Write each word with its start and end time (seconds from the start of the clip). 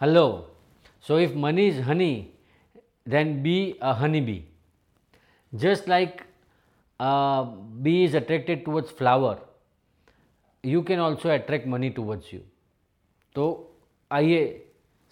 Hello. 0.00 0.48
So 1.00 1.16
if 1.16 1.34
money 1.34 1.68
is 1.68 1.82
honey, 1.82 2.34
then 3.06 3.42
be 3.42 3.78
a 3.80 3.94
honey 3.94 4.20
bee. 4.20 4.44
Just 5.52 5.88
like 5.88 6.22
a 7.00 7.46
bee 7.80 8.04
is 8.04 8.12
attracted 8.12 8.66
towards 8.66 8.90
flower, 8.90 9.38
you 10.64 10.82
can 10.82 10.98
also 10.98 11.30
attract 11.30 11.66
money 11.66 11.90
towards 11.90 12.30
you. 12.30 12.40
तो 13.34 13.46
आइए 14.10 14.44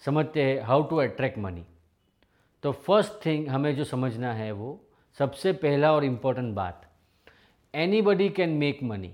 समझते 0.03 0.43
हैं 0.43 0.61
how 0.65 0.83
to 0.89 0.97
attract 0.97 1.37
money 1.39 1.65
तो 2.63 2.71
first 2.87 3.25
thing 3.25 3.47
हमें 3.47 3.75
जो 3.75 3.83
समझना 3.83 4.33
है 4.33 4.51
वो 4.51 4.79
सबसे 5.17 5.53
पहला 5.65 5.91
और 5.93 6.05
इम्पोर्टेंट 6.05 6.53
बात 6.55 6.89
any 7.73 8.01
buddy 8.01 8.29
can 8.37 8.49
make 8.63 8.83
money 8.83 9.13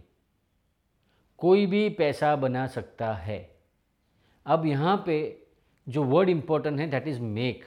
कोई 1.40 1.66
भी 1.66 1.90
पैसा 2.00 2.36
बना 2.36 2.68
सकता 2.76 3.14
है 3.14 3.40
अब 4.46 4.66
यहाँ 4.66 5.04
पे 5.06 5.22
जो 5.88 6.04
वर्ड 6.04 6.30
इम्पोर्टेंट 6.30 6.80
है 6.80 6.90
दैट 6.90 7.08
इज़ 7.08 7.20
मेक 7.22 7.66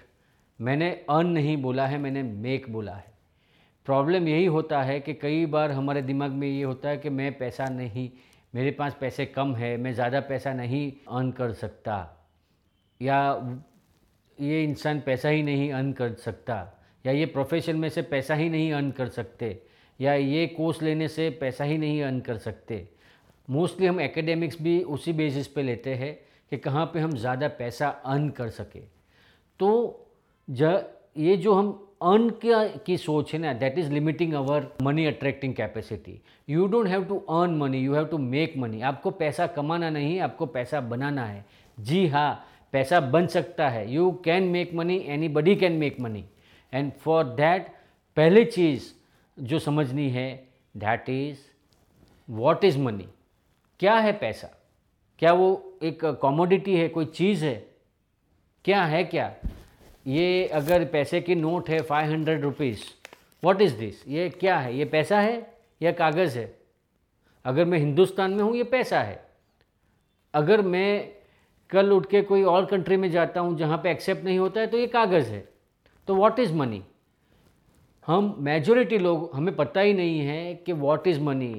मैंने 0.61 0.91
अर्न 1.11 1.29
नहीं 1.29 1.57
बोला 1.57 1.87
है, 1.87 1.99
मैंने 1.99 2.23
मेक 2.23 2.73
बोला 2.73 2.93
है। 2.93 3.13
प्रॉब्लम 3.87 4.29
यही 4.29 4.45
होता 4.47 4.83
है 4.83 4.99
कि 5.01 5.15
कई 5.15 5.47
बार 5.47 5.71
हमारे 5.73 6.03
दिमाग 6.03 6.33
में 6.33 6.49
ये 6.49 6.63
होता 6.63 6.89
है 6.89 6.99
कि 6.99 7.11
मैं 7.11 7.33
पैसा 7.39 7.65
नहीं, 7.67 8.09
मेरे 8.53 8.71
पास 8.71 8.97
पैसे 9.01 9.27
कम 9.27 9.55
है, 9.55 9.77
मैं 9.77 9.93
ज़्यादा 9.95 10.21
पैसा 10.21 10.53
नहीं 10.53 10.91
अर्न 11.11 11.31
कर 11.33 11.53
सकता। 11.53 11.97
या 13.01 13.19
ये 14.39 14.63
इंसान 14.65 15.01
पैसा 15.01 15.29
ही 15.29 15.43
नहीं 15.43 15.73
अर्न 15.73 15.93
कर 15.93 16.13
सकता, 16.15 16.57
या 17.05 17.13
ये 17.13 17.27
प्रोफेशन 17.27 17.77
में 17.77 17.89
से 17.89 18.03
पैसा 18.05 18.35
ही 18.35 18.49
नहीं 18.49 18.73
अर्न 18.73 18.91
कर 18.91 19.09
सकते, 19.09 19.59
या 20.01 20.15
ये 20.15 20.47
कोर्स 20.49 20.83
लेने 20.83 21.09
से 21.09 21.29
पैसा 21.41 21.65
ही 21.65 21.79
नहीं 21.79 22.03
अर्न 22.03 22.21
कर 22.21 22.37
सकते। 22.39 22.87
मोस्टली 23.49 23.87
हम 23.87 24.01
एकेडमिक्स 24.01 24.63
भी 24.63 24.83
उसी 24.85 25.13
बेसिस 25.13 25.47
पे 25.49 25.63
लेते 25.63 25.95
हैं 25.95 26.19
कि 26.55 26.61
कहाँ 26.61 26.85
पे 26.87 27.01
हम 27.01 27.17
ज़्यादा 27.17 27.49
पैसा 27.49 27.89
अर्न 27.89 28.29
कर 28.31 28.49
सके। 28.51 28.81
तो 29.61 29.71
ज, 30.49 30.85
ये 31.17 31.37
जो 31.37 31.55
हम 31.55 31.81
अर्न 32.03 32.29
क्या, 32.31 32.67
की 32.87 32.97
सोच 32.97 33.33
है 33.33 33.39
ना 33.41 33.53
that 33.53 33.79
is 33.79 33.93
limiting 33.93 34.33
our 34.35 34.69
money 34.83 35.07
attracting 35.07 35.55
capacity 35.55 36.21
you 36.49 36.67
don't 36.67 36.89
have 36.89 37.05
to 37.05 37.19
earn 37.19 37.55
money 37.59 37.79
you 37.79 37.95
have 37.95 38.07
to 38.07 38.19
make 38.19 38.57
money 38.59 38.81
आपको 38.83 39.11
पैसा 39.11 39.47
कमाना 39.47 39.91
नहीं 39.91 40.19
आपको 40.21 40.47
पैसा 40.47 40.81
बनाना 40.81 41.25
है। 41.27 41.45
जी 41.79 42.07
हाँ 42.07 42.47
पैसा 42.73 43.01
बन 43.01 43.27
सकता 43.27 43.69
है। 43.69 43.93
You 43.93 44.11
can 44.25 44.45
make 44.49 44.75
money 44.75 44.97
anybody 45.29 45.57
can 45.57 45.73
make 45.73 46.01
money 46.01 46.25
and 46.73 46.93
for 46.93 47.25
that 47.25 47.69
पहली 48.17 48.45
चीज़ 48.45 48.93
जो 49.39 49.59
समझनी 49.59 50.09
है 50.11 50.29
that 50.77 51.09
is 51.11 51.39
what 52.29 52.65
is 52.65 52.79
money 52.79 53.09
क्या 53.81 53.95
है 53.95 54.13
पैसा? 54.13 54.49
क्या 55.19 55.33
वो 55.33 55.74
एक 55.85 56.05
कॉमोडिटी 56.21 56.77
है, 56.77 56.89
कोई 56.89 57.05
चीज़ 57.07 57.45
है, 57.45 57.55
क्या 58.65 58.85
है 58.85 59.03
क्या? 59.05 59.33
ये 60.07 60.47
अगर 60.55 60.85
पैसे 60.85 61.21
की 61.21 61.35
नोट 61.35 61.69
है 61.71 61.81
five 61.83 62.11
hundred 62.11 62.43
rupees 62.43 62.85
what 63.43 63.61
is 63.63 63.77
this 63.79 64.07
ये 64.09 64.29
क्या 64.31 64.59
है? 64.59 64.77
ये 64.77 64.85
पैसा 64.85 65.21
है 65.21 65.35
या 65.83 65.93
कागज़ 65.93 66.39
है? 66.39 66.53
अगर 67.45 67.65
मैं 67.65 67.79
हिंदुस्तान 67.79 68.31
में 68.31 68.43
हूँ, 68.43 68.55
ये 68.57 68.65
पैसा 68.65 69.01
है। 69.01 69.23
अगर 70.35 70.63
मैं 70.63 71.11
कल 71.71 71.93
उठ 71.93 72.07
के 72.11 72.23
कोई 72.23 72.43
और 72.45 72.67
कंट्री 72.67 72.97
में 72.97 73.11
जाता 73.11 73.41
हूँ, 73.41 73.57
जहाँ 73.59 73.79
पे 73.79 73.91
एक्सेप्ट 73.91 74.25
नहीं 74.25 74.39
होता 74.39 74.61
है 74.61 74.67
तो 74.67 74.79
ये 74.79 74.87
कागज़ 74.87 75.29
है। 75.29 75.49
तो 76.09 76.15
व्हाट 76.15 76.39
इज़ 76.39 76.53
मनी 76.55 76.83
हम 78.07 78.35
मेजोरिटी 78.39 78.99
लोग, 78.99 79.31
हमें 79.35 79.55
पता 79.57 79.81
ही 79.81 79.93
नहीं 79.95 80.19
है 80.21 80.55
कि 80.57 80.73
व्हाट 80.73 81.07
इज़ 81.07 81.21
मनी 81.21 81.55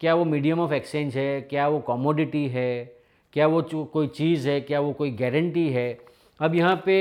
क्या 0.00 0.14
वो 0.14 0.24
मीडियम 0.24 0.60
ऑफ़ 0.60 0.72
एक्सचेंज 0.72 1.16
है? 1.16 1.40
क्या 1.40 1.68
वो 1.68 1.78
कॉमोडिटी 1.80 2.46
है? 2.48 2.99
क्या 3.32 3.46
वो 3.46 3.62
कोई 3.84 4.06
चीज़ 4.06 4.48
है 4.48 4.60
क्या 4.60 4.80
वो 4.80 4.92
कोई 4.92 5.10
गारंटी 5.10 5.68
है? 5.70 5.98
अब 6.40 6.54
यहाँ 6.54 6.82
पे 6.86 6.96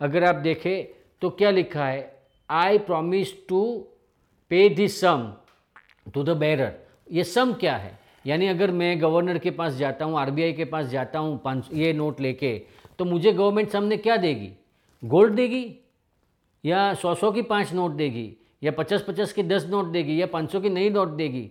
अगर 0.00 0.24
आप 0.24 0.34
देखें 0.34 0.86
तो 1.22 1.30
क्या 1.30 1.50
लिखा 1.50 1.86
है? 1.86 2.12
I 2.50 2.78
promise 2.78 3.32
to 3.48 3.62
pay 4.50 4.68
this 4.68 5.00
sum 5.00 5.32
to 6.14 6.22
the 6.22 6.36
bearer 6.36 6.72
ये 7.12 7.24
सम 7.24 7.52
क्या 7.52 7.76
है? 7.76 7.98
यानी 8.26 8.46
अगर 8.46 8.70
मैं 8.70 9.00
गवर्नर 9.02 9.38
के 9.38 9.50
पास 9.50 9.74
जाता 9.74 10.04
हूँ 10.04 10.18
आरबीआई 10.18 10.52
के 10.52 10.64
पास 10.64 10.86
जाता 10.86 11.18
हूँ 11.18 11.38
पाँच 11.44 11.68
ये 11.72 11.92
नोट 11.92 12.20
लेके 12.20 12.56
तो 12.98 13.04
मुझे 13.04 13.32
गवर्नमेंट 13.32 13.70
सामने 13.70 13.96
क्या 13.96 14.16
देगी? 14.16 14.50
गोल्ड 15.02 15.34
देगी? 15.34 15.64
या 16.64 16.92
सौ 16.94 17.14
सौ 17.14 17.30
की 17.32 17.42
पाँच 17.42 17.72
नोट 17.72 17.90
देगी? 17.90 18.32
या 18.62 18.72
पचास 18.72 19.04
पचास 19.08 19.32
की 19.32 19.42
दस 19.42 19.66
नोट 19.66 19.92
देगी? 19.92 20.20
या 20.20 20.26
पाँच 20.26 20.52
सौ 20.52 20.60
की 20.60 20.68
नई 20.68 20.90
नोट 20.90 21.08
देगी? 21.08 21.50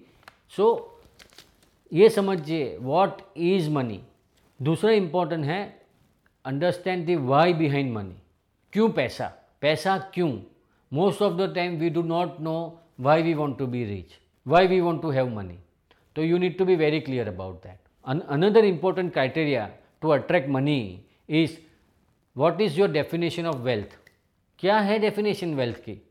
सो 0.57 0.73
so, 0.73 0.95
ये 1.93 2.09
समझिए 2.09 2.77
वॉट 2.81 3.21
इज़ 3.37 3.69
मनी 3.69 3.99
दूसरा 4.59 4.91
इंपॉर्टेंट 4.91 5.45
है 5.45 5.81
understand 6.45 7.05
the 7.07 7.15
why 7.21 7.53
behind 7.53 7.91
money 7.93 8.15
क्यों 8.73 8.89
पैसा? 8.89 9.31
पैसा 9.61 9.97
क्यों? 10.13 10.39
Most 10.91 11.21
of 11.21 11.33
the 11.33 11.53
time 11.55 11.77
we 11.77 11.89
do 11.89 12.01
not 12.01 12.39
know 12.39 12.81
why 12.99 13.23
we 13.23 13.33
want 13.33 13.57
to 13.57 13.67
be 13.67 13.83
rich 13.85 14.13
why 14.47 14.67
we 14.67 14.79
want 14.81 15.01
to 15.01 15.09
have 15.09 15.29
money 15.29 15.57
तो 16.15 16.23
you 16.23 16.37
need 16.37 16.57
to 16.57 16.65
be 16.65 16.75
very 16.75 16.99
clear 16.99 17.27
about 17.27 17.63
that 17.63 17.79
another 18.07 18.65
important 18.65 19.13
criteria 19.13 19.69
to 20.01 20.09
attract 20.09 20.49
money 20.49 21.05
is 21.29 21.57
what 22.37 22.61
is 22.61 22.79
your 22.79 22.91
definition 22.91 23.45
of 23.45 23.57
wealth 23.57 23.97
क्या 24.59 24.79
है 24.79 24.99
definition 24.99 25.55
wealth 25.55 25.77
की? 25.77 26.01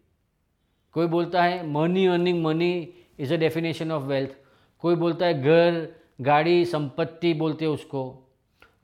कोई 0.93 1.07
बोलता 1.07 1.43
है 1.43 1.67
money 1.67 2.07
earning 2.07 2.45
money 2.45 2.95
is 3.19 3.35
a 3.35 3.37
definition 3.37 3.93
of 3.93 4.03
wealth 4.03 4.37
कोई 4.79 4.95
बोलता 4.95 5.27
है, 5.27 5.43
घर, 5.43 5.87
गाड़ी, 6.21 6.65
संपत्ति 6.65 7.35
बोलते 7.35 7.65
हैं 7.65 7.73
उसको. 7.73 8.24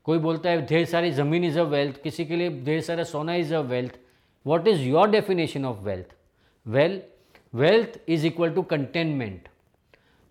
कोई 0.07 0.19
बोलता 0.19 0.51
है, 0.51 0.67
ढेर 0.67 0.85
सारी 0.85 1.11
ज़मीन 1.11 1.45
इज़ 1.45 1.59
अ 1.59 1.63
वेल्थ 1.63 2.03
किसी 2.03 2.25
के 2.25 2.37
लिए 2.37 2.51
ढेर 2.65 2.81
सारा 2.81 3.05
सोना 3.05 3.35
is 3.35 3.55
a 3.55 3.61
wealth 3.61 3.99
what 4.47 4.69
is 4.69 4.81
your 4.81 5.11
definition 5.11 5.65
of 5.65 5.83
wealth 5.85 6.15
well 6.67 7.01
wealth 7.55 7.99
is 8.09 8.27
equal 8.27 8.51
to 8.51 8.63
contentment 8.63 9.49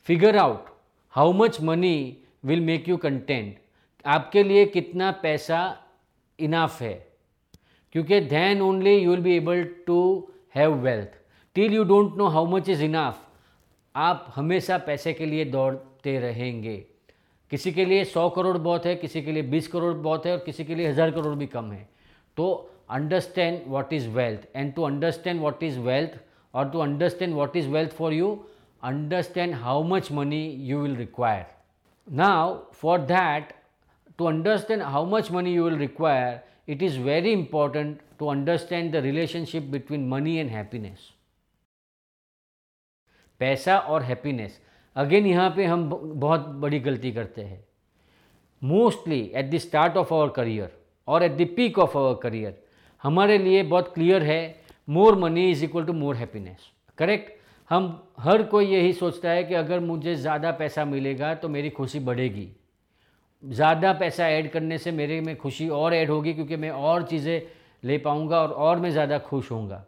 figure 0.08 0.38
out 0.38 0.66
how 1.14 1.32
much 1.34 1.62
money 1.62 2.18
will 2.46 2.62
make 2.62 2.90
you 2.90 2.98
content 2.98 3.58
आपके 4.06 4.44
लिए 4.44 4.66
कितना 4.66 5.12
पैसा 5.24 5.62
इनाफ 6.40 6.82
है? 6.82 6.94
क्योंकि 7.92 8.20
then 8.22 8.62
only 8.62 8.96
you 8.96 9.12
will 9.12 9.22
be 9.22 9.36
able 9.36 9.64
to 9.88 10.02
have 10.56 10.74
wealth 10.82 11.18
till 11.56 11.74
you 11.74 11.84
don't 11.84 12.16
know 12.18 12.28
how 12.28 12.46
much 12.46 12.70
is 12.70 12.84
enough 12.84 13.28
आप 13.96 14.32
हमेशा 14.36 14.78
पैसे 14.78 15.14
के 15.14 15.26
लिए 15.26 15.46
दौड़ते 15.46 16.20
रहेंगे। 16.20 16.84
किसी 17.52 17.72
के 17.74 17.86
लिए 17.86 18.04
सौ 18.06 18.30
करोड़ 18.30 18.58
बहुत 18.58 18.86
है, 18.86 18.96
किसी 18.96 19.22
के 19.22 19.32
लिए 19.32 19.44
बीस 19.44 19.68
करोड़ 19.68 19.94
बहुत 19.94 20.26
है 20.26 20.32
और 20.32 20.44
किसी 20.46 20.66
के 20.66 20.76
लिए 20.76 20.90
हज़ार 20.90 21.12
करोड़ 21.12 21.36
भी 21.36 21.48
कम 21.48 21.72
है। 21.72 21.88
तो 22.38 22.50
understand 22.92 23.62
what 23.68 23.94
is 23.94 24.08
wealth 24.10 24.48
and 24.56 24.74
to 24.76 24.84
understand 24.84 25.42
what 25.42 25.64
is 25.64 25.80
wealth 25.80 26.20
और 26.54 26.70
to 26.72 26.80
understand 26.80 27.34
what 27.34 27.56
is 27.58 27.68
wealth 27.70 27.92
for 27.96 28.14
you 28.14 28.34
understand 28.84 29.54
how 29.56 29.84
much 29.86 30.12
money 30.12 30.46
you 30.68 30.80
will 30.82 30.96
require 30.96 31.46
now 32.08 32.56
for 32.74 33.00
that 33.02 33.54
to 34.20 34.26
understand 34.26 34.82
how 34.84 35.06
much 35.10 35.32
money 35.32 35.54
you 35.56 35.64
will 35.64 35.78
require 35.78 36.40
it 36.72 36.84
is 36.84 37.00
very 37.02 37.32
important 37.32 38.00
to 38.20 38.28
understand 38.28 38.92
the 38.94 39.04
relationship 39.04 39.64
between 39.72 40.08
money 40.10 40.36
and 40.38 40.50
happiness 40.50 41.10
पैसा 43.42 43.78
और 43.78 44.04
happiness 44.04 44.60
again 44.96 45.26
यहाँ 45.26 45.50
पे 45.56 45.66
हम 45.66 45.90
बहुत 45.90 46.48
बड़ी 46.62 46.80
गलती 46.80 47.12
करते 47.12 47.42
हैं। 47.42 47.64
Mostly 48.62 49.20
at 49.36 49.50
the 49.52 49.58
start 49.58 49.98
of 49.98 50.14
our 50.14 50.30
career 50.30 50.72
और 51.08 51.24
at 51.24 51.38
the 51.38 51.48
peak 51.56 51.80
of 51.80 51.98
our 51.98 52.20
career 52.24 52.62
हमारे 53.04 53.38
लिए 53.38 53.64
बहुत 53.64 53.94
क्लियर 53.94 54.24
है 54.24 54.62
more 54.88 55.16
money 55.16 55.50
is 55.52 55.64
equal 55.66 55.86
to 55.86 55.94
more 55.94 56.16
happiness 56.16 56.70
correct 56.98 57.38
हम 57.70 58.12
हर 58.20 58.44
कोई 58.44 58.66
यही 58.66 58.94
सोचता 58.94 59.30
है 59.30 59.44
कि 59.44 59.54
अगर 59.54 59.80
मुझे 59.80 60.16
ज़्यादा 60.16 60.52
पैसा 60.52 60.86
मिलेगा 60.86 61.34
तो 61.36 61.50
मेरी 61.50 61.70
खुशी 61.70 62.00
बढ़ेगी। 62.00 62.48
ज़्यादा 63.44 63.92
पैसा 63.94 64.28
ऐड 64.28 64.50
करने 64.52 64.78
से 64.78 64.92
मेरे 64.92 65.20
में 65.22 65.36
खुशी 65.38 65.68
और 65.70 65.94
ऐड 65.94 66.10
होगी 66.10 66.34
क्योंकि 66.34 66.56
मैं 66.56 66.70
और 66.70 67.04
चीज़ें 67.04 67.42
ले 67.84 67.98
पाऊँगा 67.98 68.42
और 68.42 68.52
और 68.52 68.80
मैं 68.80 68.92
ज़्यादा 68.92 69.18
खुश 69.20 69.52
होऊँगा। 69.52 69.86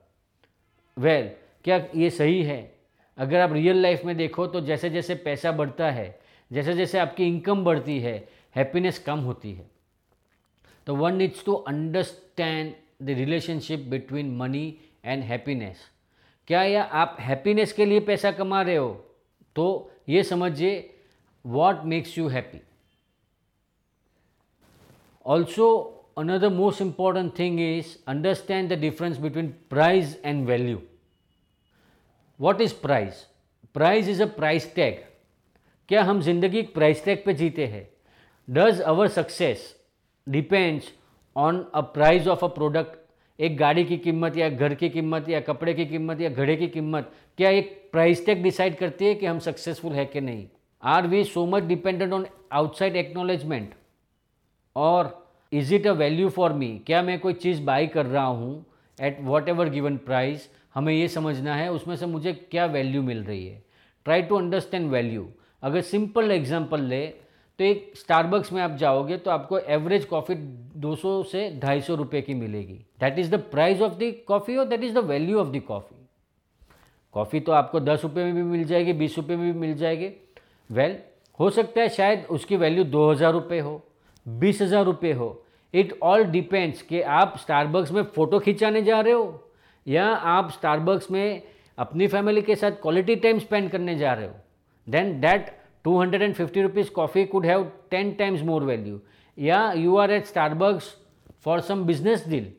वेल 0.97 1.23
well, 1.23 1.33
क्या 1.65 1.85
ये 1.95 2.09
सही 2.09 2.41
है? 2.43 2.70
अगर 3.17 3.39
आप 3.39 3.53
रियल 3.53 3.81
लाइफ 3.81 4.05
में 4.05 4.15
देखो 4.17 4.47
तो 4.47 4.61
जैसे 4.61 4.89
जैसे 4.89 5.15
पैसा 5.15 5.51
बढ़ता 5.51 5.89
है 5.91 6.19
जैसे 6.51 6.73
जैसे 6.73 6.99
आपकी 6.99 7.27
इनकम 7.27 7.63
बढ़ती 7.63 7.99
है 7.99 8.17
हैप्पीनेस 8.55 8.99
कम 8.99 9.19
होती 9.19 9.53
है। 9.53 9.69
तो 10.87 10.95
one 10.95 11.15
needs 11.15 11.45
to 11.45 11.53
understand 11.53 12.73
the 13.01 13.09
relationship 13.09 13.79
between 13.89 14.35
money 14.37 14.65
and 15.05 15.23
happiness 15.23 15.77
क्या 16.47 16.63
या 16.63 16.83
आप 16.83 17.17
हैप्पीनेस 17.19 17.73
के 17.73 17.85
लिए 17.85 17.99
पैसा 17.99 18.31
कमा 18.31 18.61
रहे 18.61 18.75
हो? 18.75 18.89
तो 19.55 19.91
ये 20.09 20.23
समझिए 20.23 20.93
what 21.45 21.83
makes 21.85 22.17
you 22.17 22.27
happy 22.27 22.61
also 25.25 25.67
another 26.17 26.49
most 26.49 26.81
important 26.81 27.37
thing 27.39 27.59
is 27.61 27.97
understand 28.07 28.73
the 28.73 28.79
difference 28.79 29.17
between 29.17 29.47
price 29.69 30.21
and 30.25 30.45
value 30.47 30.81
what 32.41 32.61
is 32.61 32.73
price 32.81 33.25
price 33.73 34.09
is 34.09 34.21
a 34.23 34.25
price 34.35 34.73
tag 34.75 35.03
क्या 35.89 36.03
हम 36.03 36.21
ज़िंदगी 36.21 36.61
प्राइस 36.73 37.03
टैग 37.05 37.23
पे 37.25 37.33
जीते 37.33 37.65
हैं? 37.67 37.87
Does 38.47 38.81
our 38.81 39.07
success 39.07 39.75
depends 40.27 40.91
on 41.35 41.65
a 41.75 41.81
price 41.93 42.27
of 42.27 42.45
a 42.45 42.47
product 42.47 42.99
एक 43.39 43.57
गाड़ी 43.57 43.83
की 43.85 43.97
कीमत 43.97 44.37
या 44.37 44.49
घर 44.49 44.73
की 44.75 44.89
कीमत 44.89 45.29
या 45.29 45.39
कपड़े 45.41 45.73
की 45.73 45.85
कीमत 45.85 46.19
या 46.21 46.29
घड़े 46.29 46.55
की 46.55 46.67
कीमत, 46.67 47.11
क्या 47.37 47.49
एक 47.49 47.89
प्राइस 47.91 48.25
टैग 48.25 48.43
डिसाइड 48.43 48.77
करती 48.77 49.05
है 49.05 49.13
कि 49.15 49.25
हम 49.25 49.39
सक्सेसफुल 49.39 49.93
है 49.93 50.05
कि 50.05 50.21
नहीं? 50.21 50.45
Are 50.83 51.07
we 51.07 51.23
so 51.23 51.45
much 51.45 51.63
dependent 51.63 52.13
on 52.13 52.25
outside 52.51 52.95
acknowledgement 52.95 53.73
और 54.75 55.17
is 55.51 55.73
it 55.75 55.87
a 55.87 55.91
value 55.93 56.29
for 56.29 56.53
me 56.53 56.69
क्या 56.87 57.01
मैं 57.01 57.19
कोई 57.19 57.33
चीज़ 57.35 57.61
बाई 57.63 57.87
कर 57.87 58.05
रहा 58.05 58.25
हूँ 58.25 58.65
at 58.97 59.17
what 59.21 59.49
ever 59.49 59.69
given 59.69 59.97
price 59.97 60.49
हमें 60.75 60.93
ये 60.93 61.07
समझना 61.07 61.55
है 61.55 61.71
उसमें 61.71 61.95
से 61.95 62.05
मुझे 62.05 62.33
क्या 62.51 62.65
वैल्यू 62.67 63.01
मिल 63.03 63.23
रही 63.23 63.45
है? 63.47 63.61
ट्राई 64.05 64.21
टू 64.21 64.37
अंडरस्टैंड 64.37 64.89
वैल्यू 64.91 65.27
अगर 65.63 65.81
सिंपल 65.83 66.31
एग्ज़ाम्पल 66.31 66.81
ले 66.83 67.05
तो 67.59 67.63
एक 67.63 67.91
स्टारबक्स 67.97 68.51
में 68.53 68.61
आप 68.61 68.75
जाओगे 68.75 69.17
तो 69.17 69.31
आपको 69.31 69.57
एवरेज 69.59 70.05
कॉफ़ी 70.05 70.35
200 70.81 71.23
से 71.23 71.49
ढाई 71.59 71.81
सौ 71.81 71.95
रुपये 71.95 72.21
की 72.21 72.33
मिलेगी। 72.33 72.79
That 72.99 73.19
is 73.19 73.31
the 73.31 73.39
price 73.51 73.81
of 73.81 73.93
the 73.93 74.13
coffee 74.27 74.55
और 74.57 74.65
that 74.65 74.83
is 74.83 74.93
the 74.93 75.03
value 75.05 75.39
of 75.39 75.49
the 75.49 75.61
coffee 75.67 75.95
coffee 77.13 77.39
तो 77.39 77.51
आपको 77.51 77.79
दस 77.79 78.03
रुपये 78.03 78.23
में 78.23 78.33
भी 78.33 78.43
मिल 78.43 78.63
जाएगी 78.63 78.93
बीस 78.93 79.17
रुपये 79.17 79.37
में 79.37 79.51
भी 79.53 79.59
मिल 79.59 79.75
जाएगी। 79.75 80.07
वेल 80.69 80.91
well, 80.91 80.99
हो 81.39 81.49
सकता 81.49 81.81
है 81.81 81.89
शायद 81.89 82.25
उसकी 82.29 82.55
वैल्यू 82.55 82.83
दो 82.85 83.09
हज़ार 83.11 83.31
रुपये 83.33 83.59
हो 83.59 83.81
बीस 84.25 84.61
हज़ार 84.61 84.83
रुपये 84.85 85.13
हो। 85.13 85.29
इट 85.73 85.97
ऑल 86.03 86.23
डिपेंड्स 86.23 86.81
कि 86.81 87.01
आप 87.01 87.37
स्टारबक्स 87.37 87.91
में 87.91 88.03
फ़ोटो 88.05 88.39
खिंचाने 88.39 88.81
जा 88.81 88.99
रहे 89.01 89.13
हो 89.13 89.23
या 89.87 90.05
आप 90.35 90.51
स्टारबक्स 90.51 91.11
में 91.11 91.41
अपनी 91.77 92.07
फैमिली 92.07 92.41
के 92.41 92.55
साथ 92.55 92.71
क्वालिटी 92.81 93.15
टाइम 93.15 93.39
स्पेंड 93.39 93.69
करने 93.71 93.95
जा 93.97 94.13
रहे 94.13 94.27
हो 94.27 94.35
then 94.87 95.19
that 95.21 95.49
two 95.85 95.99
hundred 95.99 96.21
and 96.21 96.33
fifty 96.35 96.61
rupees 96.61 96.89
coffee 96.91 97.25
could 97.25 97.45
have 97.45 97.71
ten 97.91 98.11
times 98.13 98.41
more 98.41 98.63
value 98.63 98.99
या 99.37 99.71
you 99.73 99.95
are 99.97 100.11
at 100.11 100.25
Starbucks 100.25 100.95
for 101.43 101.59
some 101.61 101.83
business 101.85 102.27
deal 102.27 102.51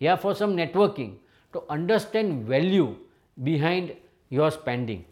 या 0.00 0.14
for 0.16 0.34
some 0.34 0.50
networking 0.50 1.12
to 1.54 1.60
understand 1.70 2.42
value 2.48 2.94
behind 3.36 3.90
your 4.30 4.50
spending 4.50 5.02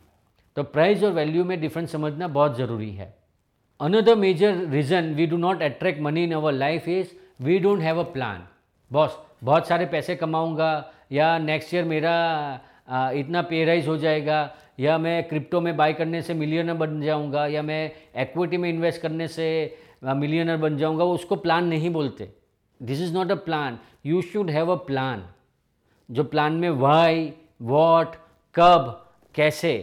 तो 0.56 0.62
price 0.62 1.02
और 1.02 1.12
value 1.12 1.44
में 1.44 1.60
difference 1.60 1.92
समझना 1.92 2.28
बहुत 2.28 2.56
ज़रूरी 2.56 2.90
है। 2.90 3.14
Another 3.80 4.16
major 4.16 4.54
reason 4.68 5.12
we 5.14 5.26
do 5.26 5.36
not 5.36 5.62
attract 5.62 6.00
money 6.00 6.24
in 6.24 6.32
our 6.34 6.52
life 6.52 6.88
is 6.88 7.08
we 7.44 7.58
don't 7.58 7.80
have 7.80 8.00
a 8.00 8.02
plan 8.12 8.42
boss 8.90 9.18
बहुत 9.44 9.68
सारे 9.68 9.86
पैसे 9.86 10.16
कमाऊँगा 10.16 10.70
या 11.10 11.36
नेक्स्ट 11.38 11.74
ईयर 11.74 11.84
मेरा 11.84 12.14
आ, 12.88 13.10
इतना 13.10 13.40
पे 13.42 13.64
राइज 13.64 13.88
हो 13.88 13.96
जाएगा 13.96 14.38
या 14.80 14.96
मैं 14.98 15.22
क्रिप्टो 15.28 15.60
में 15.60 15.76
बाय 15.76 15.92
करने 15.92 16.20
से 16.22 16.34
मिलियनर 16.34 16.74
बन 16.74 17.00
जाऊँगा 17.02 17.46
या 17.46 17.62
मैं 17.62 17.90
एक्विटी 18.22 18.56
में 18.56 18.68
इन्वेस्ट 18.68 19.00
करने 19.02 19.26
से 19.28 19.48
मिलियनर 20.04 20.56
बन 20.56 20.76
जाऊँगा 20.76 21.04
वो 21.04 21.14
उसको 21.14 21.36
प्लान 21.36 21.66
नहीं 21.68 21.90
बोलते। 21.90 22.30
This 22.80 23.00
is 23.00 23.12
not 23.14 23.30
a 23.30 23.34
plan 23.44 23.78
you 24.06 24.22
should 24.22 24.50
have 24.50 24.72
a 24.72 24.76
plan 24.86 25.24
जो 26.08 26.24
प्लान 26.24 26.52
में 26.52 26.70
वाई 26.70 27.32
वॉट 27.62 28.16
कब 28.54 28.88
कैसे। 29.34 29.74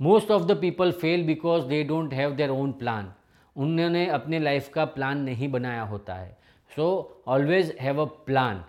Most 0.00 0.30
of 0.30 0.42
the 0.42 0.58
people 0.60 0.92
fail 0.92 1.26
because 1.26 1.66
they 1.66 1.82
don't 1.84 2.14
have 2.14 2.34
their 2.36 2.50
own 2.50 2.72
plan 2.72 3.12
उन्होंने 3.56 4.06
अपने 4.10 4.38
लाइफ 4.38 4.68
का 4.68 4.84
प्लान 4.84 5.20
नहीं 5.20 5.50
बनाया 5.52 5.82
होता 5.82 6.14
है। 6.14 6.36
So 6.72 7.22
always 7.26 7.76
have 7.80 8.02
a 8.02 8.08
plan 8.26 8.64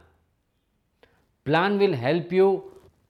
plan 1.47 1.77
will 1.77 1.93
help 1.95 2.33
you 2.33 2.47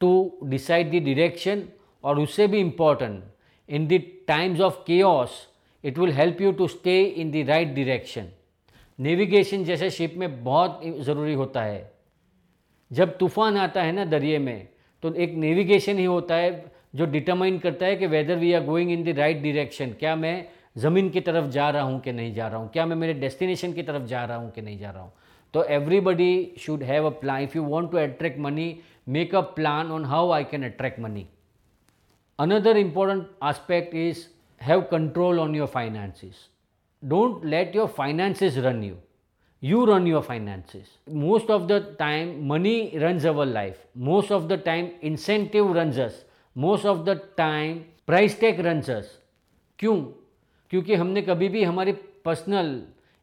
to 0.02 0.12
decide 0.44 0.92
the 0.92 1.04
direction 1.04 1.64
और 2.04 2.20
उससे 2.20 2.48
भी 2.48 2.60
important 2.60 3.24
in 3.70 3.88
the 3.88 4.02
times 4.28 4.62
of 4.62 4.80
chaos 4.88 5.48
it 5.84 5.98
will 5.98 6.12
help 6.14 6.42
you 6.42 6.52
to 6.52 6.68
stay 6.68 7.02
in 7.04 7.32
the 7.32 7.48
right 7.50 7.74
direction 7.74 8.28
navigation 9.00 9.64
जैसे 9.64 9.90
ship 9.90 10.14
में 10.18 10.44
बहुत 10.44 10.82
ज़रूरी 11.00 11.34
होता 11.34 11.62
है. 11.62 11.92
जब 12.92 13.18
तूफ़ान 13.18 13.58
आता 13.58 13.82
है 13.84 13.92
ना 13.92 14.06
दरिए 14.06 14.40
में 14.40 14.68
तो 15.04 15.14
एक 15.14 15.34
नेविगेशन 15.36 15.98
ही 15.98 16.06
होता 16.06 16.36
है 16.36 16.52
जो 16.96 17.06
डिटरमाइन 17.06 17.58
करता 17.60 17.86
है 17.86 17.96
कि 17.96 18.08
whether 18.08 18.36
we 18.36 18.54
are 18.54 18.64
going 18.64 18.92
in 18.92 19.04
the 19.04 19.18
right 19.18 19.42
direction 19.42 19.92
क्या 20.00 20.16
मैं 20.16 20.36
ज़मीन 20.78 21.10
की 21.10 21.22
तरफ़ 21.22 21.50
जा 21.52 21.70
रहा 21.70 21.84
हूँ 21.84 22.00
कि 22.02 22.12
नहीं 22.12 22.34
जा 22.34 22.48
रहा 22.48 22.60
हूँ? 22.60 22.70
क्या 22.70 22.86
मैं 22.86 22.96
मेरे 22.96 23.14
डेस्टिनेशन 23.14 23.74
की 23.74 23.84
तरफ़ 23.84 24.04
जा 24.04 24.24
रहा 24.26 24.38
हूँ 24.38 24.52
कि 24.52 24.62
नहीं 24.62 24.80
जा 24.80 24.92
रहा 24.92 25.04
हूँ? 25.04 25.12
तो 25.55 25.65
everybody 25.79 26.33
should 26.59 26.83
have 26.83 27.07
a 27.07 27.15
plan 27.21 27.43
if 27.43 27.57
you 27.59 27.63
want 27.65 27.91
to 27.91 27.99
attract 27.99 28.39
money 28.41 28.75
make 29.17 29.35
a 29.35 29.41
plan 29.61 29.91
on 29.93 30.05
how 30.15 30.31
I 30.33 30.45
can 30.51 30.65
attract 30.65 31.01
money 31.01 31.27
Another 32.39 32.77
important 32.77 33.29
aspect 33.41 33.95
is 33.95 34.29
have 34.59 34.89
control 34.89 35.39
on 35.39 35.53
your 35.55 35.67
finances. 35.67 36.49
Don't 37.03 37.45
let 37.45 37.75
your 37.75 37.89
finances 37.89 38.59
run 38.59 38.83
you. 38.83 38.97
You 39.63 39.85
run 39.87 40.07
your 40.07 40.23
finances. 40.23 40.89
Most 41.07 41.51
of 41.51 41.69
the 41.69 41.95
time, 41.99 42.49
money 42.49 42.99
runs 42.99 43.25
our 43.25 43.47
life. 43.47 43.77
Most 43.95 44.33
of 44.33 44.49
the 44.49 44.57
time, 44.57 44.91
incentive 45.03 45.67
runs 45.67 45.99
us. 45.99 46.25
Most 46.57 46.85
of 46.85 47.05
the 47.05 47.17
time, 47.37 47.85
price 48.07 48.35
tag 48.35 48.65
runs 48.65 48.89
us. 48.89 49.07
क्यों 49.79 49.97
क्योंकि 50.71 50.95
हमने 50.95 51.23
कभी 51.23 51.49
भी 51.49 51.63
हमारी 51.65 51.93
personal 52.25 52.75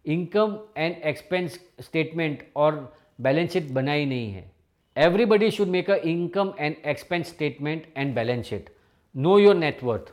income 0.07 0.57
and 0.77 0.97
expense 1.05 1.59
statement 1.81 2.43
और 2.57 2.93
balance 3.21 3.53
sheet 3.53 3.71
बनाई 3.73 4.05
नहीं 4.05 4.33
है। 4.33 4.51
Everybody 4.97 5.51
should 5.51 5.69
make 5.69 5.91
a 5.91 5.95
income 5.97 6.53
and 6.59 6.75
expense 6.87 7.29
statement 7.29 7.87
and 7.97 8.15
balance 8.15 8.45
sheet 8.47 8.69
know 9.15 9.39
your 9.39 9.55
net worth 9.55 10.13